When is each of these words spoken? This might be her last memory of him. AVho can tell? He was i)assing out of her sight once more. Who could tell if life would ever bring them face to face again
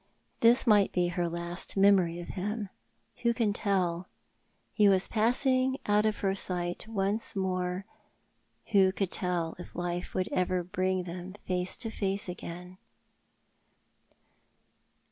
This 0.39 0.65
might 0.65 0.91
be 0.91 1.09
her 1.09 1.29
last 1.29 1.77
memory 1.77 2.19
of 2.19 2.29
him. 2.29 2.69
AVho 3.23 3.35
can 3.35 3.53
tell? 3.53 4.07
He 4.73 4.89
was 4.89 5.07
i)assing 5.07 5.75
out 5.85 6.07
of 6.07 6.21
her 6.21 6.33
sight 6.33 6.87
once 6.87 7.35
more. 7.35 7.85
Who 8.71 8.91
could 8.93 9.11
tell 9.11 9.55
if 9.59 9.75
life 9.75 10.15
would 10.15 10.27
ever 10.31 10.63
bring 10.63 11.03
them 11.03 11.33
face 11.43 11.77
to 11.77 11.91
face 11.91 12.27
again 12.27 12.79